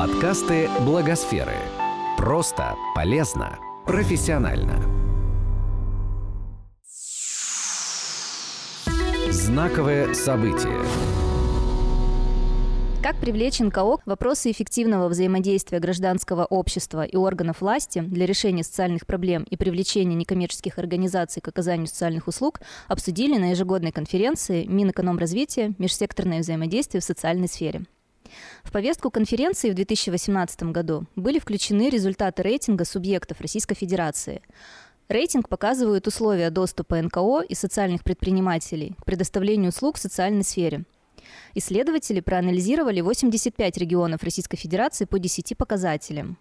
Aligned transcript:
Подкасты 0.00 0.70
Благосферы. 0.86 1.52
Просто, 2.16 2.74
полезно, 2.94 3.58
профессионально. 3.84 4.82
Знаковое 9.28 10.14
событие. 10.14 10.80
Как 13.02 13.20
привлечь 13.20 13.60
НКО 13.60 13.98
вопросы 14.06 14.50
эффективного 14.50 15.06
взаимодействия 15.10 15.80
гражданского 15.80 16.46
общества 16.46 17.04
и 17.04 17.16
органов 17.16 17.60
власти 17.60 17.98
для 17.98 18.24
решения 18.24 18.64
социальных 18.64 19.04
проблем 19.04 19.42
и 19.50 19.58
привлечения 19.58 20.14
некоммерческих 20.14 20.78
организаций 20.78 21.42
к 21.42 21.48
оказанию 21.48 21.88
социальных 21.88 22.26
услуг 22.26 22.62
обсудили 22.88 23.36
на 23.36 23.50
ежегодной 23.50 23.92
конференции 23.92 24.64
Минэкономразвития 24.64 25.74
«Межсекторное 25.76 26.38
взаимодействие 26.38 27.02
в 27.02 27.04
социальной 27.04 27.48
сфере». 27.48 27.84
В 28.62 28.72
повестку 28.72 29.10
конференции 29.10 29.70
в 29.70 29.74
2018 29.74 30.64
году 30.64 31.06
были 31.16 31.38
включены 31.38 31.88
результаты 31.88 32.42
рейтинга 32.42 32.84
субъектов 32.84 33.40
Российской 33.40 33.74
Федерации. 33.74 34.42
Рейтинг 35.08 35.48
показывает 35.48 36.06
условия 36.06 36.50
доступа 36.50 37.00
НКО 37.00 37.40
и 37.48 37.54
социальных 37.54 38.04
предпринимателей 38.04 38.94
к 39.00 39.04
предоставлению 39.04 39.70
услуг 39.70 39.96
в 39.96 40.00
социальной 40.00 40.44
сфере– 40.44 40.84
Исследователи 41.54 42.20
проанализировали 42.20 43.00
85 43.00 43.76
регионов 43.78 44.22
Российской 44.22 44.56
Федерации 44.56 45.04
по 45.04 45.18
10 45.18 45.56
показателям. 45.56 46.38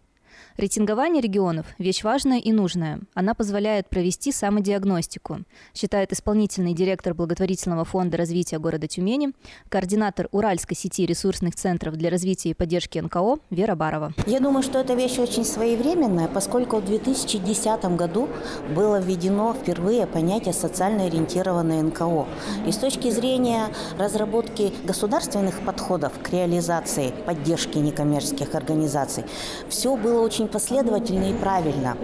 Рейтингование 0.58 1.22
регионов– 1.22 1.66
вещь 1.78 2.04
важная 2.04 2.40
и 2.40 2.52
нужная. 2.52 3.00
Она 3.14 3.34
позволяет 3.34 3.90
провести 3.90 4.32
самодиагностику, 4.32 5.40
считает 5.74 6.12
исполнительный 6.12 6.74
директор 6.74 7.14
благотворительного 7.14 7.86
фонда 7.86 8.18
развития 8.18 8.60
города 8.60 8.88
Тюмени, 8.88 9.32
координатор 9.70 10.28
Уральской 10.32 10.76
сети 10.76 11.06
ресурсных 11.06 11.56
центров 11.56 11.96
для 11.96 12.10
развития 12.10 12.50
и 12.50 12.54
поддержки 12.54 13.00
НКО 13.00 13.38
Вера 13.50 13.76
Барова. 13.76 14.14
Я 14.28 14.40
думаю, 14.40 14.64
что 14.64 14.80
эта 14.80 14.94
вещь 14.94 15.18
очень 15.18 15.46
своевременная, 15.46 16.28
поскольку 16.28 16.78
в 16.78 16.86
2010 16.86 17.86
году 17.96 18.28
было 18.76 19.00
введено 19.00 19.54
впервые 19.54 20.08
понятие 20.08 20.54
социально 20.54 21.06
ориентированное 21.06 21.82
НКО. 21.84 22.28
И 22.68 22.72
с 22.72 22.78
точки 22.78 23.10
зрения 23.10 23.68
разработки 23.98 24.74
государственных 24.84 25.60
подходов 25.62 26.14
к 26.22 26.30
реализации 26.32 27.14
поддержки 27.26 27.78
некоммерческих 27.78 28.56
организаций, 28.56 29.24
все 29.70 29.96
было 29.96 30.22
очень 30.30 30.48
последовательно 30.48 31.32
и 31.32 31.34
правильно. 31.34 31.98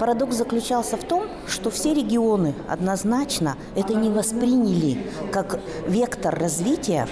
Парадокс 0.00 0.34
заключался 0.34 0.96
в 0.96 1.04
том, 1.04 1.28
что 1.46 1.70
все 1.70 1.94
регионы 1.94 2.54
однозначно 2.68 3.56
это 3.76 3.94
не 3.94 4.10
восприняли 4.10 4.98
как 5.30 5.60
вектор 5.86 6.36
развития 6.36 7.06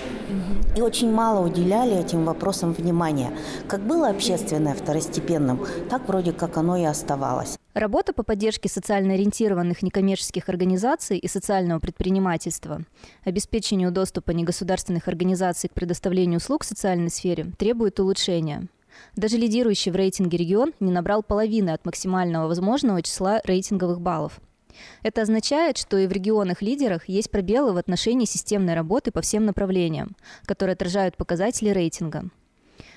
и 0.77 0.81
очень 0.81 1.13
мало 1.13 1.47
уделяли 1.47 1.97
этим 1.97 2.25
вопросам 2.25 2.73
внимания. 2.73 3.31
Как 3.69 3.81
было 3.83 4.09
общественное 4.09 4.75
второстепенным, 4.75 5.65
так 5.89 6.09
вроде 6.09 6.33
как 6.33 6.57
оно 6.57 6.77
и 6.77 6.83
оставалось. 6.83 7.57
Работа 7.73 8.13
по 8.13 8.25
поддержке 8.25 8.69
социально 8.69 9.15
ориентированных 9.15 9.83
некоммерческих 9.83 10.48
организаций 10.48 11.17
и 11.17 11.29
социального 11.29 11.79
предпринимательства, 11.79 12.81
обеспечению 13.25 13.93
доступа 13.93 14.33
негосударственных 14.33 15.07
организаций 15.07 15.71
к 15.71 15.75
предоставлению 15.75 16.39
услуг 16.39 16.65
в 16.65 16.67
социальной 16.67 17.11
сфере 17.11 17.53
требует 17.57 18.01
улучшения. 18.01 18.67
Даже 19.17 19.37
лидирующий 19.37 19.92
в 19.92 19.97
рейтинге 19.97 20.39
регион 20.39 20.73
не 20.81 20.91
набрал 20.91 21.23
половины 21.23 21.70
от 21.70 21.84
максимального 21.84 22.48
возможного 22.48 23.03
числа 23.03 23.41
рейтинговых 23.45 24.01
баллов. 24.01 24.41
Это 25.03 25.23
означает, 25.23 25.78
что 25.78 25.98
и 25.98 26.06
в 26.06 26.12
регионах-лидерах 26.12 27.09
есть 27.09 27.31
пробелы 27.31 27.73
в 27.73 27.77
отношении 27.77 28.25
системной 28.25 28.75
работы 28.75 29.12
по 29.12 29.20
всем 29.20 29.45
направлениям, 29.47 30.17
которые 30.47 30.75
отражают 30.75 31.17
показатели 31.17 31.70
рейтинга. 31.70 32.31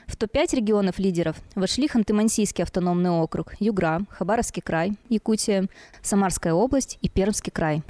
В 0.08 0.16
топ-5 0.16 0.56
регионов-лидеров 0.56 1.36
вошли 1.56 1.88
Ханты-Мансийский 1.88 2.64
автономный 2.64 3.10
округ, 3.10 3.54
Югра, 3.60 4.02
Хабаровский 4.10 4.62
край, 4.62 4.94
Якутия, 5.10 5.68
Самарская 6.02 6.54
область 6.54 6.98
и 7.02 7.10
Пермский 7.10 7.52
край. 7.52 7.84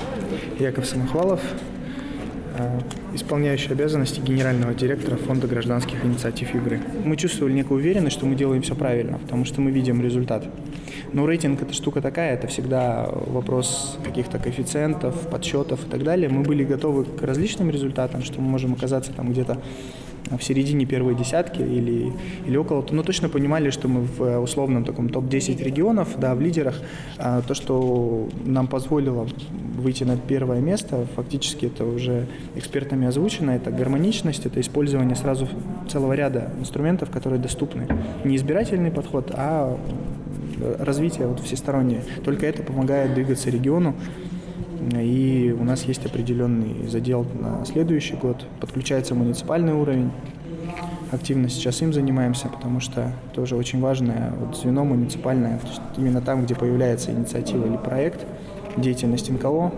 Яков 0.60 0.88
Самохвалов, 0.88 1.42
исполняющий 3.14 3.72
обязанности 3.72 4.20
генерального 4.20 4.74
директора 4.74 5.16
Фонда 5.18 5.48
гражданских 5.48 6.04
инициатив 6.06 6.54
игры. 6.56 6.80
Мы 7.04 7.16
чувствовали 7.16 7.54
некую 7.54 7.80
уверенность, 7.80 8.16
что 8.16 8.26
мы 8.26 8.36
делаем 8.36 8.62
все 8.62 8.76
правильно, 8.76 9.18
потому 9.20 9.46
что 9.46 9.62
мы 9.62 9.72
видим 9.72 10.02
результат. 10.02 10.46
Но 11.14 11.26
рейтинг– 11.26 11.62
это 11.64 11.74
штука 11.74 12.02
такая, 12.02 12.34
это 12.34 12.48
всегда 12.48 13.08
вопрос 13.10 13.98
каких-то 14.04 14.40
коэффициентов, 14.40 15.16
подсчетов 15.30 15.86
и 15.86 15.90
так 15.90 16.04
далее. 16.04 16.30
Мы 16.30 16.44
были 16.44 16.64
готовы 16.64 17.06
к 17.06 17.22
различным 17.22 17.70
результатам, 17.70 18.24
что 18.24 18.42
мы 18.42 18.50
можем 18.50 18.74
оказаться 18.74 19.12
там 19.14 19.32
где-то 19.32 19.58
в 20.38 20.44
середине 20.44 20.86
первой 20.86 21.16
десятки 21.16 21.62
или, 21.62 22.12
или 22.46 22.58
около, 22.58 22.86
но 22.92 23.04
точно 23.04 23.30
понимали, 23.30 23.70
что 23.70 23.88
мы 23.88 24.02
в 24.02 24.40
условном 24.40 24.84
таком 24.84 25.10
топ-10 25.10 25.64
регионов, 25.64 26.10
да, 26.18 26.36
в 26.36 26.42
лидерах. 26.42 26.82
А 27.18 27.42
то, 27.42 27.54
что 27.54 28.28
нам 28.46 28.68
позволило 28.68 29.28
выйти 29.78 30.04
на 30.04 30.18
первое 30.18 30.60
место, 30.60 31.06
фактически 31.16 31.66
это 31.66 31.86
уже 31.86 32.28
экспертами 32.56 33.08
озвучено, 33.08 33.52
это 33.52 33.72
гармоничность, 33.72 34.46
это 34.46 34.60
использование 34.60 35.16
сразу 35.16 35.48
целого 35.90 36.14
ряда 36.14 36.52
инструментов, 36.60 37.10
которые 37.10 37.40
доступны. 37.40 37.88
Не 38.24 38.36
избирательный 38.36 38.92
подход, 38.92 39.32
а 39.34 39.78
развитие 40.80 41.28
вот 41.28 41.40
всестороннее. 41.40 42.02
Только 42.26 42.48
это 42.48 42.64
помогает 42.64 43.14
двигаться 43.14 43.50
региону 43.50 43.96
и 44.94 45.56
у 45.58 45.64
нас 45.64 45.84
есть 45.84 46.06
определенный 46.06 46.88
задел 46.88 47.26
на 47.40 47.66
следующий 47.66 48.16
год. 48.16 48.46
Подключается 48.60 49.16
муниципальный 49.16 49.74
уровень. 49.74 50.12
Активно 51.12 51.48
сейчас 51.50 51.82
им 51.82 51.94
занимаемся, 51.94 52.50
потому 52.50 52.80
что 52.80 53.14
тоже 53.34 53.56
очень 53.56 53.80
важное 53.80 54.34
вот 54.38 54.58
звено 54.58 54.84
муниципальное, 54.84 55.60
именно 55.98 56.22
там, 56.22 56.44
где 56.44 56.54
появляется 56.54 57.12
инициатива 57.12 57.66
или 57.66 57.78
проект, 57.78 58.26
деятельность 58.76 59.30
НКО, 59.30 59.72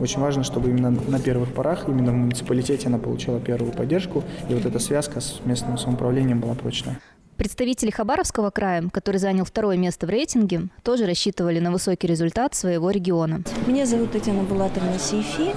очень 0.00 0.20
важно, 0.20 0.42
чтобы 0.42 0.70
именно 0.70 0.90
на 0.90 1.20
первых 1.20 1.52
порах, 1.52 1.84
именно 1.86 2.12
в 2.12 2.14
муниципалитете 2.14 2.88
она 2.88 2.96
получила 2.96 3.38
первую 3.38 3.72
поддержку, 3.72 4.24
и 4.48 4.54
вот 4.54 4.64
эта 4.64 4.78
связка 4.78 5.20
с 5.20 5.40
местным 5.44 5.76
самоуправлением 5.76 6.40
была 6.40 6.54
прочная. 6.54 6.98
Представители 7.40 7.90
Хабаровского 7.90 8.50
края, 8.50 8.90
который 8.92 9.16
занял 9.16 9.46
второе 9.46 9.78
место 9.78 10.06
в 10.06 10.10
рейтинге, 10.10 10.68
тоже 10.82 11.06
рассчитывали 11.06 11.58
на 11.58 11.72
высокий 11.72 12.06
результат 12.06 12.54
своего 12.54 12.90
региона. 12.90 13.42
Меня 13.66 13.86
зовут 13.86 14.12
Татьяна 14.12 14.42
Булатовна 14.42 14.98
Сейфи. 14.98 15.56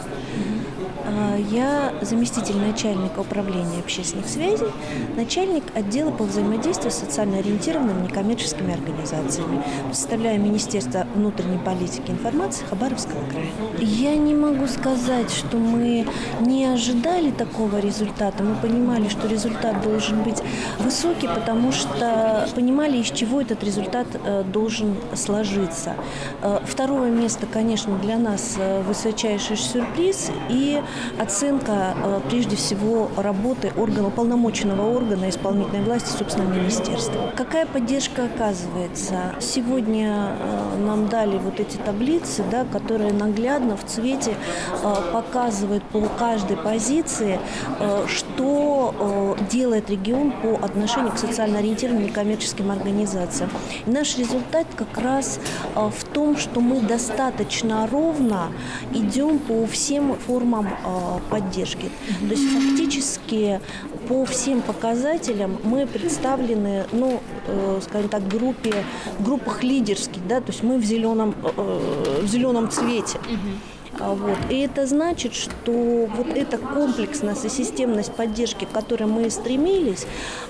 А, 1.05 1.37
я 1.51 1.93
заместитель 2.01 2.57
начальника 2.57 3.19
управления 3.19 3.79
общественных 3.79 4.27
связей, 4.27 4.67
начальник 5.15 5.63
отдела 5.75 6.11
по 6.11 6.23
взаимодействию 6.23 6.91
с 6.91 6.95
социально 6.95 7.39
ориентированными 7.39 8.07
некоммерческими 8.07 8.73
организациями. 8.73 9.61
Представляю 9.85 10.39
Министерство 10.41 11.05
внутренней 11.13 11.57
политики 11.57 12.09
и 12.09 12.11
информации 12.11 12.65
Хабаровского 12.65 13.27
края. 13.29 13.47
Я 13.79 14.15
не 14.15 14.33
могу 14.33 14.67
сказать, 14.67 15.29
что 15.31 15.57
мы 15.57 16.07
не 16.41 16.65
ожидали 16.65 17.31
такого 17.31 17.79
результата. 17.79 18.43
Мы 18.43 18.55
понимали, 18.55 19.09
что 19.09 19.27
результат 19.27 19.81
должен 19.81 20.23
быть 20.23 20.41
высокий, 20.79 21.27
потому 21.27 21.71
что 21.71 22.47
понимали, 22.55 22.97
из 22.97 23.11
чего 23.11 23.41
этот 23.41 23.63
результат 23.63 24.07
э, 24.13 24.43
должен 24.43 24.95
сложиться. 25.15 25.95
Э, 26.41 26.59
второе 26.65 27.09
место, 27.11 27.45
конечно, 27.51 27.97
для 27.97 28.17
нас 28.17 28.55
э, 28.57 28.81
высочайший 28.83 29.57
сюрприз 29.57 30.31
и 30.49 30.81
оценка, 31.19 31.95
э, 31.95 32.21
прежде 32.29 32.55
всего, 32.55 33.09
работы 33.17 33.71
органа, 33.77 34.09
полномоченного 34.09 34.95
органа 34.95 35.29
исполнительной 35.29 35.83
власти, 35.83 36.09
собственно, 36.17 36.47
министерства. 36.49 37.31
Какая 37.35 37.65
поддержка 37.65 38.25
оказывается? 38.25 39.35
Сегодня 39.39 40.35
э, 40.39 40.77
нам 40.85 41.07
дали 41.07 41.37
вот 41.37 41.59
эти 41.59 41.77
таблицы, 41.77 42.43
да, 42.49 42.65
которые 42.65 43.13
наглядно 43.13 43.77
в 43.77 43.85
цвете 43.85 44.35
э, 44.83 44.95
показывают 45.11 45.83
по 45.83 46.01
каждой 46.17 46.57
позиции, 46.57 47.39
что 48.07 49.35
делает 49.51 49.89
регион 49.89 50.31
по 50.31 50.65
отношению 50.65 51.11
к 51.11 51.17
социально 51.17 51.59
ориентированным 51.59 52.05
некоммерческим 52.05 52.71
организациям. 52.71 53.49
И 53.85 53.89
наш 53.89 54.17
результат 54.17 54.67
как 54.75 54.97
раз 54.97 55.39
в 55.75 56.03
том, 56.13 56.37
что 56.37 56.59
мы 56.59 56.81
достаточно 56.81 57.87
ровно 57.87 58.51
идем 58.93 59.39
по 59.39 59.65
всем 59.67 60.15
формам 60.15 60.69
поддержки. 61.29 61.89
То 62.19 62.27
есть 62.27 62.49
фактически 62.51 63.59
по 64.07 64.25
всем 64.25 64.61
показателям 64.61 65.57
мы 65.63 65.87
представлены, 65.87 66.85
ну, 66.91 67.21
э, 67.47 67.79
скажем 67.81 68.09
так, 68.09 68.27
группе, 68.27 68.73
группах 69.19 69.63
лидерских, 69.63 70.25
да, 70.27 70.41
то 70.41 70.51
есть 70.51 70.63
мы 70.63 70.77
в 70.77 70.83
зеленом, 70.83 71.35
э, 71.43 72.21
в 72.21 72.27
зеленом 72.27 72.69
цвете. 72.69 73.19
А 74.03 74.13
вот. 74.13 74.37
И 74.49 74.59
это 74.59 74.85
значит, 74.85 75.33
что 75.33 76.09
вот 76.13 76.27
эта 76.35 76.57
комплексность 76.57 77.45
и 77.45 77.49
системность 77.49 78.11
поддержки, 78.13 78.65
к 78.65 78.71
которой 78.71 79.05
мы 79.05 79.29
стремились, 79.29 80.05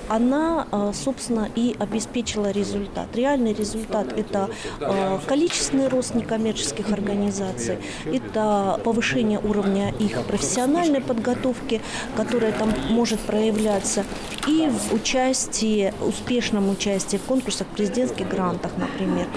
она, 0.10 0.68
а, 0.72 0.92
собственно, 0.94 1.50
и 1.56 1.76
обеспечила 1.78 2.50
результат. 2.50 3.16
Реальный 3.16 3.54
результат– 3.54 4.12
это 4.18 4.50
а, 4.82 5.20
количественный 5.28 5.88
рост 5.88 6.16
некоммерческих 6.16 6.92
организаций, 6.92 7.78
это 8.06 8.80
повышение 8.84 9.40
уровня 9.40 9.94
их 10.00 10.20
профессиональной 10.24 11.02
подготовки, 11.02 11.82
которая 12.18 12.54
там 12.54 12.74
может 12.90 13.20
проявляться, 13.20 14.04
и 14.48 14.68
в 14.68 14.94
участии, 14.94 15.94
успешном 16.02 16.70
участии 16.70 17.18
в 17.18 17.24
конкурсах, 17.24 17.68
президентских 17.68 18.28
грантах, 18.28 18.72
например, 18.78 19.28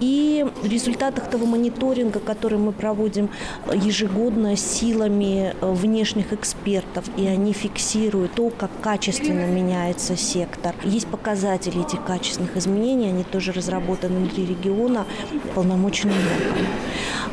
и 0.00 0.46
в 0.62 0.66
результатах 0.66 1.28
того 1.28 1.46
мониторинга, 1.46 2.20
который 2.20 2.58
мы 2.58 2.72
проводим 2.72 3.30
ежегодно 3.72 4.56
силами 4.56 5.54
э, 5.60 5.72
внешних 5.72 6.32
экспертов, 6.32 7.04
и 7.16 7.26
они 7.26 7.52
фиксируют 7.52 8.34
то, 8.34 8.50
как 8.50 8.70
качественно 8.80 9.46
меняется 9.46 10.16
сектор. 10.16 10.74
Есть 10.84 11.06
показатели 11.06 11.80
этих 11.82 12.04
качественных 12.04 12.56
изменений, 12.56 13.08
они 13.08 13.24
тоже 13.24 13.52
разработаны 13.52 14.18
внутри 14.18 14.46
региона 14.46 15.06
полномоченным 15.54 16.16
органом. 16.16 16.66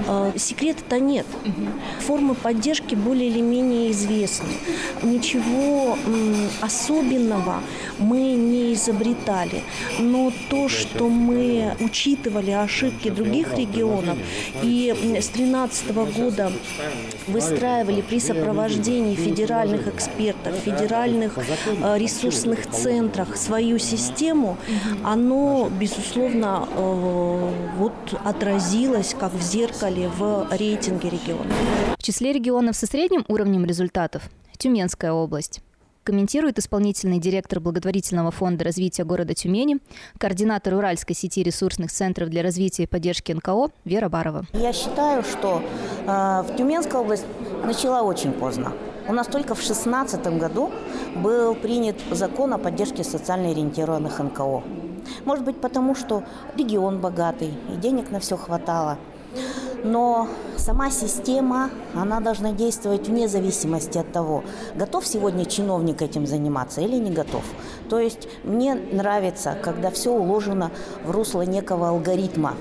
Э, 0.07 0.31
секрета-то 0.38 1.00
нет. 1.00 1.25
Формы 2.00 2.36
поддержки 2.36 2.95
более 2.95 3.30
или 3.30 3.42
менее 3.42 3.92
известны. 3.92 4.50
Ничего 5.04 5.98
особенного 6.62 7.62
мы 8.00 8.33
не 8.33 8.74
изобретали. 8.74 9.63
Но 10.00 10.31
то, 10.50 10.69
что 10.69 11.10
мы 11.10 11.75
учитывали 11.80 12.51
ошибки 12.51 13.10
других 13.10 13.57
регионов 13.57 14.18
и 14.63 14.94
с 15.19 15.30
2013 15.30 16.11
года. 16.18 16.52
Выстраивали 17.28 18.02
при 18.02 18.19
сопровождении 18.19 19.16
федеральных 19.16 19.88
экспертов, 19.88 20.56
федеральных 20.56 21.38
э, 21.38 21.98
ресурсных 21.98 22.69
центрах 22.69 23.36
свою 23.38 23.78
систему, 23.80 24.58
оно, 25.04 25.69
безусловно, 25.69 26.68
э, 26.69 27.54
вот 27.78 27.94
отразилось 28.24 29.16
как 29.19 29.34
в 29.34 29.42
зеркале 29.42 30.10
в 30.10 30.48
рейтинге 30.52 31.10
регионов. 31.10 31.54
В 31.98 32.04
числе 32.04 32.34
регионов 32.34 32.75
со 32.75 32.88
средним 32.88 33.25
уровнем 33.28 33.66
результатов 33.66 34.24
Тюменская 34.57 35.12
область 35.12 35.62
комментирует 36.03 36.59
исполнительный 36.59 37.19
директор 37.19 37.59
благотворительного 37.59 38.31
фонда 38.31 38.63
развития 38.65 39.03
города 39.03 39.33
Тюмени, 39.33 39.80
координатор 40.18 40.74
Уральской 40.75 41.15
сети 41.15 41.44
ресурсных 41.44 41.92
центров 41.92 42.30
для 42.30 42.44
развития 42.44 42.83
и 42.83 42.88
поддержки 42.88 43.31
НКО 43.31 43.69
Вера 43.86 44.09
Барова. 44.09 44.45
Я 44.53 44.74
считаю, 44.74 45.24
что 45.24 45.62
э, 46.06 46.06
в 46.07 46.56
Тюменская 46.57 47.01
область 47.01 47.25
начала 47.63 48.01
очень 48.01 48.31
поздно. 48.31 48.74
У 49.07 49.13
нас 49.13 49.27
только 49.27 49.56
в 49.56 49.59
2016 49.59 50.25
году 50.38 50.71
был 51.15 51.56
принят 51.56 51.98
закон 52.12 52.54
о 52.54 52.57
поддержке 52.57 53.04
социально 53.04 53.50
ориентированных 53.50 54.19
НКО. 54.19 54.63
Может 55.25 55.45
быть, 55.45 55.59
потому 55.59 55.95
что 55.95 56.24
регион 56.56 57.00
богатый, 57.00 57.54
и 57.74 57.77
денег 57.77 58.12
на 58.12 58.19
все 58.19 58.38
хватало– 58.38 58.97
но 59.83 60.28
сама 60.57 60.92
система, 60.92 61.69
она 61.95 62.19
должна 62.19 62.51
действовать 62.51 63.07
вне 63.07 63.28
зависимости 63.28 63.98
от 63.98 64.12
того, 64.12 64.44
готов 64.75 65.06
сегодня 65.06 65.45
чиновник 65.45 66.01
этим 66.01 66.28
заниматься 66.28 66.81
или 66.81 66.95
не 66.98 67.12
готов. 67.12 67.44
То 67.89 68.00
есть 68.00 68.28
мне 68.44 68.75
нравится, 68.75 69.57
когда 69.62 69.92
все 69.92 70.12
уложено 70.12 70.72
в 71.06 71.12
русло 71.12 71.42
некого 71.42 71.89
алгоритма, 71.89 72.56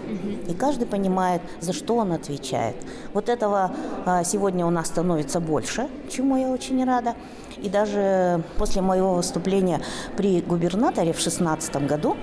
и 0.48 0.54
каждый 0.54 0.86
понимает, 0.86 1.42
за 1.60 1.72
что 1.72 1.96
он 1.96 2.12
отвечает. 2.12 2.76
Вот 3.12 3.28
этого 3.28 3.72
а, 4.06 4.24
сегодня 4.24 4.66
у 4.66 4.70
нас 4.70 4.86
становится 4.86 5.40
больше, 5.40 5.88
чему 6.10 6.36
я 6.36 6.48
очень 6.48 6.84
рада. 6.84 7.14
И 7.58 7.68
даже 7.68 8.42
после 8.56 8.80
моего 8.80 9.14
выступления 9.14 9.80
при 10.16 10.40
губернаторе 10.40 11.12
в 11.12 11.16
2016 11.22 11.86
году 11.86 12.16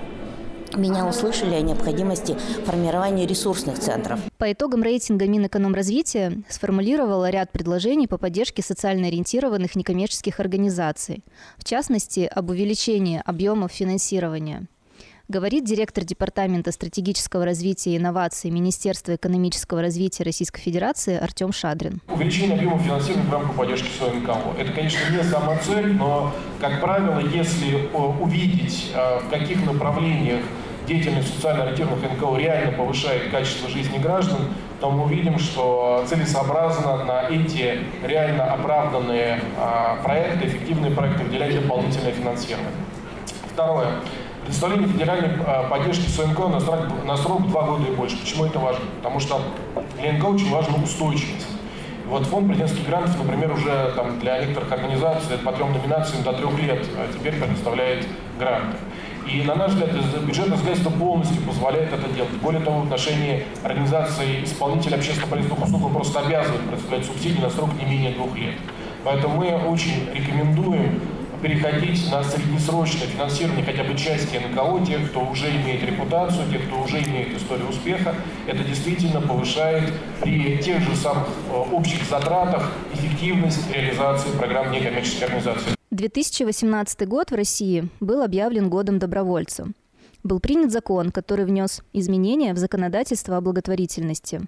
меня 0.76 1.06
услышали 1.06 1.54
о 1.54 1.60
необходимости 1.60 2.36
формирования 2.64 3.26
ресурсных 3.26 3.78
центров. 3.78 4.20
По 4.38 4.52
итогам 4.52 4.82
рейтинга 4.82 5.26
Минэкономразвития 5.26 6.42
сформулировала 6.48 7.30
ряд 7.30 7.50
предложений 7.52 8.08
по 8.08 8.18
поддержке 8.18 8.62
социально 8.62 9.08
ориентированных 9.08 9.76
некоммерческих 9.76 10.40
организаций, 10.40 11.24
в 11.56 11.64
частности, 11.64 12.30
об 12.32 12.50
увеличении 12.50 13.22
объемов 13.24 13.72
финансирования 13.72 14.66
говорит 15.28 15.64
директор 15.64 16.04
Департамента 16.04 16.72
стратегического 16.72 17.44
развития 17.44 17.92
и 17.92 17.96
инноваций 17.98 18.50
Министерства 18.50 19.14
экономического 19.14 19.82
развития 19.82 20.24
Российской 20.24 20.60
Федерации 20.60 21.18
Артем 21.18 21.52
Шадрин. 21.52 22.00
Увеличение 22.08 22.56
объема 22.56 22.78
финансирования 22.78 23.28
в 23.28 23.32
рамках 23.32 23.56
поддержки 23.56 23.88
НКО. 24.02 24.38
Это, 24.58 24.72
конечно, 24.72 24.98
не 25.14 25.22
сама 25.22 25.56
цель, 25.58 25.92
но, 25.92 26.32
как 26.60 26.80
правило, 26.80 27.20
если 27.20 27.88
увидеть, 27.92 28.90
э, 28.94 29.20
в 29.20 29.28
каких 29.28 29.64
направлениях 29.66 30.42
деятельность 30.86 31.34
социально 31.34 31.64
ориентированных 31.64 32.10
НКО 32.12 32.36
реально 32.38 32.72
повышает 32.72 33.30
качество 33.30 33.68
жизни 33.68 33.98
граждан, 33.98 34.40
то 34.80 34.90
мы 34.90 35.04
увидим, 35.04 35.38
что 35.38 36.06
целесообразно 36.08 37.04
на 37.04 37.28
эти 37.28 37.80
реально 38.02 38.54
оправданные 38.54 39.42
э, 39.58 40.02
проекты, 40.02 40.46
эффективные 40.46 40.90
проекты 40.90 41.24
выделять 41.24 41.54
дополнительное 41.54 42.12
финансирование. 42.12 42.72
Второе. 43.52 43.88
Предоставление 44.48 44.88
федеральной 44.88 45.28
а, 45.46 45.68
поддержки 45.68 46.08
СНК 46.08 46.38
на 46.48 46.58
срок, 46.58 47.04
на 47.04 47.18
срок 47.18 47.46
2 47.48 47.62
года 47.64 47.84
и 47.86 47.94
больше. 47.94 48.16
Почему 48.16 48.46
это 48.46 48.58
важно? 48.58 48.82
Потому 48.96 49.20
что 49.20 49.42
для 50.00 50.14
НК 50.14 50.26
очень 50.26 50.50
важна 50.50 50.76
устойчивость. 50.82 51.46
Вот 52.06 52.24
фонд 52.24 52.46
президентских 52.46 52.86
грантов, 52.86 53.22
например, 53.22 53.52
уже 53.52 53.92
там, 53.94 54.18
для 54.20 54.38
некоторых 54.38 54.72
организаций 54.72 55.36
по 55.36 55.52
трем 55.52 55.74
номинациям 55.74 56.22
до 56.22 56.32
трех 56.32 56.58
лет 56.58 56.82
а 56.96 57.12
теперь 57.12 57.34
предоставляет 57.38 58.06
гранты. 58.38 58.78
И, 59.30 59.42
на 59.42 59.54
наш 59.54 59.72
взгляд, 59.72 59.90
бюджетное 60.24 60.56
законодательство 60.56 60.92
полностью 60.92 61.42
позволяет 61.42 61.92
это 61.92 62.08
делать. 62.14 62.32
Более 62.40 62.62
того, 62.62 62.80
в 62.80 62.84
отношении 62.84 63.44
организации 63.62 64.44
исполнителя 64.44 64.96
общественно-полезных 64.96 65.62
услуг 65.62 65.82
мы 65.82 65.90
просто 65.90 66.20
обязывают 66.20 66.62
предоставлять 66.62 67.04
субсидии 67.04 67.42
на 67.42 67.50
срок 67.50 67.68
не 67.78 67.84
менее 67.84 68.12
двух 68.12 68.34
лет. 68.34 68.54
Поэтому 69.04 69.36
мы 69.36 69.54
очень 69.70 70.08
рекомендуем 70.14 71.02
переходить 71.42 72.10
на 72.10 72.22
среднесрочное 72.22 73.06
финансирование 73.06 73.64
хотя 73.64 73.84
бы 73.84 73.96
части 73.96 74.36
НКО, 74.36 74.84
тех, 74.86 75.10
кто 75.10 75.20
уже 75.20 75.50
имеет 75.50 75.82
репутацию, 75.84 76.50
тех, 76.50 76.66
кто 76.66 76.82
уже 76.82 77.02
имеет 77.02 77.36
историю 77.36 77.68
успеха. 77.68 78.14
Это 78.46 78.64
действительно 78.64 79.20
повышает 79.20 79.92
при 80.20 80.58
тех 80.58 80.80
же 80.80 80.94
самых 80.96 81.28
э, 81.50 81.56
общих 81.72 82.04
затратах 82.04 82.72
эффективность 82.94 83.70
реализации 83.72 84.30
программ 84.36 84.72
некоммерческой 84.72 85.28
организации. 85.28 85.74
2018 85.90 87.08
год 87.08 87.30
в 87.30 87.34
России 87.34 87.88
был 88.00 88.22
объявлен 88.22 88.68
годом 88.68 88.98
добровольца 88.98 89.66
был 90.22 90.40
принят 90.40 90.72
закон, 90.72 91.10
который 91.10 91.44
внес 91.44 91.82
изменения 91.92 92.54
в 92.54 92.58
законодательство 92.58 93.36
о 93.36 93.40
благотворительности. 93.40 94.42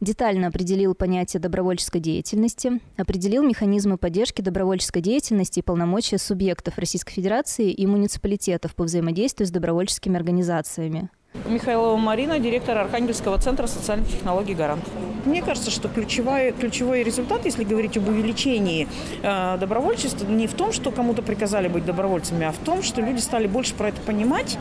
Детально 0.00 0.48
определил 0.48 0.94
понятие 0.94 1.40
добровольческой 1.40 2.00
деятельности, 2.00 2.80
определил 2.96 3.42
механизмы 3.42 3.98
поддержки 3.98 4.42
добровольческой 4.42 5.00
деятельности 5.00 5.60
и 5.60 5.62
полномочия 5.62 6.18
субъектов 6.18 6.78
Российской 6.78 7.12
Федерации 7.12 7.70
и 7.70 7.86
муниципалитетов 7.86 8.74
по 8.74 8.84
взаимодействию 8.84 9.46
с 9.46 9.50
добровольческими 9.50 10.16
организациями. 10.16 11.10
Михайлова 11.44 11.96
Марина, 11.96 12.38
директор 12.38 12.76
Архангельского 12.78 13.38
центра 13.38 13.66
социальных 13.66 14.08
технологий 14.08 14.54
«Гарант». 14.54 14.84
Мне 15.24 15.42
кажется, 15.42 15.72
что 15.72 15.88
ключевой, 15.88 16.52
ключевой 16.52 17.02
результат, 17.02 17.44
если 17.44 17.64
говорить 17.64 17.96
об 17.96 18.08
увеличении 18.08 18.86
э, 19.22 19.56
добровольчества, 19.58 20.24
не 20.24 20.46
в 20.46 20.54
том, 20.54 20.72
что 20.72 20.92
кому-то 20.92 21.20
приказали 21.22 21.66
быть 21.66 21.84
добровольцами, 21.84 22.46
а 22.46 22.52
в 22.52 22.58
том, 22.58 22.82
что 22.82 23.00
люди 23.00 23.18
стали 23.18 23.48
больше 23.48 23.74
про 23.74 23.88
это 23.88 24.00
понимать 24.00 24.56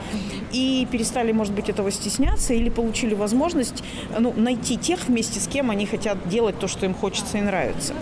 и 0.51 0.87
перестали, 0.91 1.31
может 1.31 1.53
быть, 1.53 1.69
этого 1.69 1.91
стесняться 1.91 2.55
или 2.55 2.69
получили 2.69 3.13
возможность 3.13 3.83
ну, 4.17 4.33
найти 4.35 4.77
тех, 4.77 5.07
вместе 5.07 5.39
с 5.39 5.47
кем 5.47 5.69
они 5.69 5.85
хотят 5.85 6.17
делать 6.29 6.57
то, 6.57 6.67
что 6.67 6.87
им 6.87 6.95
хочется 6.95 7.37
и 7.37 7.41
нравится. 7.41 7.93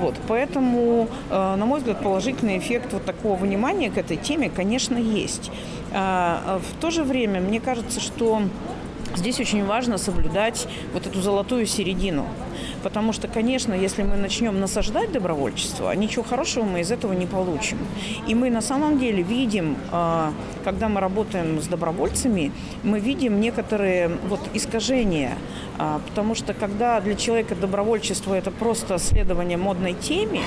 Вот. 0.00 0.16
Поэтому, 0.26 1.08
э, 1.30 1.54
на 1.56 1.66
мой 1.66 1.78
взгляд, 1.78 2.02
положительный 2.02 2.58
эффект 2.58 2.92
вот 2.92 3.04
такого 3.04 3.36
внимания 3.36 3.90
к 3.90 3.96
этой 3.96 4.16
теме, 4.16 4.50
конечно, 4.50 4.96
есть. 4.96 5.52
А, 5.92 6.60
в 6.60 6.80
то 6.80 6.90
же 6.90 7.02
время, 7.02 7.40
мне 7.40 7.60
кажется, 7.60 8.00
что 8.00 8.42
Здесь 9.16 9.40
очень 9.40 9.64
важно 9.64 9.98
соблюдать 9.98 10.68
вот 10.92 11.06
эту 11.06 11.20
золотую 11.20 11.66
середину. 11.66 12.26
Потому 12.82 13.12
что, 13.12 13.28
конечно, 13.28 13.74
если 13.74 14.02
мы 14.02 14.16
начнем 14.16 14.60
насаждать 14.60 15.12
добровольчество, 15.12 15.90
ничего 15.92 16.22
хорошего 16.22 16.64
мы 16.64 16.80
из 16.80 16.92
этого 16.92 17.12
не 17.12 17.26
получим. 17.26 17.78
И 18.26 18.34
мы 18.34 18.50
на 18.50 18.60
самом 18.60 18.98
деле 18.98 19.22
видим, 19.22 19.76
а, 19.90 20.32
когда 20.64 20.88
мы 20.88 21.00
работаем 21.00 21.60
с 21.60 21.66
добровольцами, 21.66 22.52
мы 22.82 23.00
видим 23.00 23.40
некоторые 23.40 24.10
вот 24.28 24.40
искажения. 24.54 25.36
А, 25.78 26.00
потому 26.08 26.34
что 26.34 26.54
когда 26.54 27.00
для 27.00 27.14
человека 27.14 27.54
добровольчество– 27.54 28.34
это 28.36 28.50
просто 28.50 28.98
следование 28.98 29.56
модной 29.56 29.94
теме, 29.94 30.42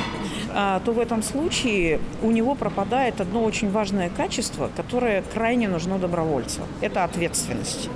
а, 0.54 0.80
то 0.86 0.94
в 0.94 1.00
этом 1.00 1.24
случае 1.24 2.00
у 2.22 2.32
него 2.32 2.56
пропадает 2.56 3.22
одно 3.22 3.44
очень 3.44 3.72
важное 3.72 4.10
качество, 4.10 4.70
которое 4.76 5.24
крайне 5.34 5.68
нужно 5.68 5.98
добровольцу. 5.98 6.62
Это 6.82 7.04
ответственность. 7.04 7.90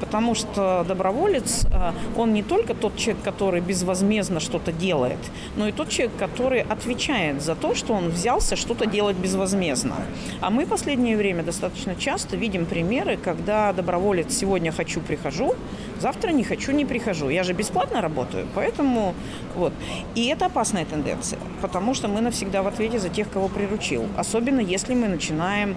Потому 0.00 0.34
что 0.34 0.84
доброволец, 0.86 1.66
э, 1.72 1.92
он 2.16 2.32
не 2.32 2.42
только 2.42 2.74
тот 2.74 2.96
человек, 2.96 3.22
который 3.24 3.60
безвозмездно 3.60 4.40
что-то 4.40 4.72
делает, 4.72 5.18
но 5.56 5.68
и 5.68 5.72
тот 5.72 5.88
человек, 5.88 6.16
который 6.18 6.60
отвечает 6.60 7.42
за 7.42 7.54
то, 7.54 7.74
что 7.74 7.94
он 7.94 8.08
взялся 8.08 8.56
что-то 8.56 8.86
делать 8.86 9.16
безвозмездно. 9.16 9.94
А 10.40 10.50
мы 10.50 10.64
в 10.64 10.68
последнее 10.68 11.16
время 11.16 11.42
достаточно 11.42 11.94
часто 11.96 12.36
видим 12.36 12.66
примеры, 12.66 13.16
когда 13.16 13.72
доброволец 13.72 14.34
сегодня 14.34 14.72
хочу, 14.72 15.00
прихожу, 15.00 15.54
завтра 16.00 16.30
не 16.30 16.44
хочу, 16.44 16.72
не 16.72 16.84
прихожу. 16.84 17.28
Я 17.28 17.44
же 17.44 17.52
бесплатно 17.52 18.00
работаю, 18.00 18.46
поэтому 18.54 19.14
вот. 19.54 19.72
И 20.14 20.26
это 20.26 20.46
опасная 20.46 20.84
тенденция, 20.84 21.38
потому 21.62 21.94
что 21.94 22.08
мы 22.08 22.20
навсегда 22.20 22.62
в 22.62 22.66
ответе 22.66 22.98
за 22.98 23.08
тех, 23.08 23.30
кого 23.30 23.48
приручил. 23.48 24.06
Особенно 24.16 24.60
если 24.60 24.94
мы 24.94 25.08
начинаем 25.08 25.76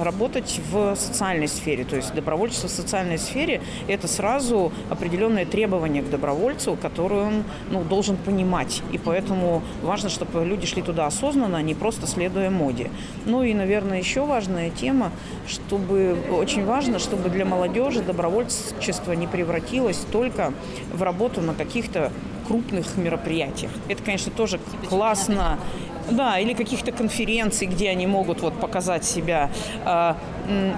работать 0.00 0.60
в 0.70 0.94
социальной 0.96 1.48
сфере. 1.48 1.84
То 1.84 1.96
есть 1.96 2.14
добровольчество 2.14 2.68
в 2.68 2.70
социальной 2.70 3.18
сфере– 3.18 3.62
это 3.88 4.08
сразу 4.08 4.72
определенные 4.90 5.46
требования 5.46 6.02
к 6.02 6.10
добровольцу, 6.10 6.76
которые 6.80 7.26
он 7.26 7.44
ну, 7.70 7.82
должен 7.82 8.16
понимать. 8.16 8.82
И 8.92 8.98
поэтому 8.98 9.62
важно, 9.82 10.08
чтобы 10.08 10.44
люди 10.44 10.66
шли 10.66 10.82
туда 10.82 11.06
осознанно, 11.06 11.58
а 11.58 11.62
не 11.62 11.74
просто 11.74 12.06
следуя 12.06 12.50
моде. 12.50 12.90
Ну 13.26 13.42
и, 13.42 13.54
наверное, 13.54 13.98
еще 13.98 14.24
важная 14.24 14.70
тема, 14.70 15.12
чтобы 15.46 16.16
очень 16.30 16.64
важно, 16.64 16.98
чтобы 16.98 17.28
для 17.28 17.44
молодежи 17.44 18.02
добровольчество 18.02 19.12
не 19.12 19.26
превратилось 19.26 20.04
только 20.10 20.52
в 20.92 21.02
работу 21.02 21.40
на 21.40 21.54
каких-то 21.54 22.10
крупных 22.46 22.96
мероприятиях. 22.96 23.70
Это, 23.88 24.02
конечно, 24.02 24.30
тоже 24.30 24.60
классно. 24.88 25.58
Да, 26.10 26.38
или 26.38 26.52
каких-то 26.52 26.92
конференций, 26.92 27.66
где 27.66 27.88
они 27.88 28.06
могут 28.06 28.40
вот 28.40 28.60
показать 28.60 29.04
себя. 29.04 29.50
А, 29.84 30.16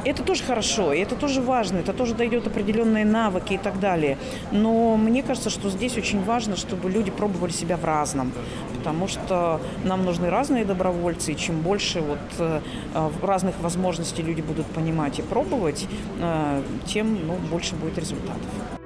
это 0.04 0.22
тоже 0.22 0.44
хорошо, 0.44 0.92
это 0.92 1.16
тоже 1.16 1.40
важно, 1.40 1.78
это 1.78 1.92
тоже 1.92 2.14
дает 2.14 2.46
определенные 2.46 3.04
навыки 3.04 3.54
и 3.54 3.58
так 3.58 3.80
далее. 3.80 4.18
Но 4.52 4.96
мне 4.96 5.22
кажется, 5.22 5.50
что 5.50 5.68
здесь 5.70 5.96
очень 5.96 6.22
важно, 6.22 6.56
чтобы 6.56 6.90
люди 6.90 7.10
пробовали 7.10 7.50
себя 7.50 7.76
в 7.76 7.84
разном, 7.84 8.32
потому 8.78 9.08
что 9.08 9.60
нам 9.84 10.04
нужны 10.04 10.30
разные 10.30 10.64
добровольцы, 10.64 11.32
и 11.32 11.36
чем 11.36 11.60
больше 11.60 12.00
вот 12.00 12.18
э, 12.38 12.60
разных 13.22 13.58
возможностей 13.60 14.22
люди 14.22 14.42
будут 14.42 14.66
понимать 14.66 15.18
и 15.18 15.22
пробовать, 15.22 15.86
э, 16.20 16.62
тем 16.86 17.26
ну, 17.26 17.34
больше 17.50 17.74
будет 17.74 17.98
результатов. 17.98 18.85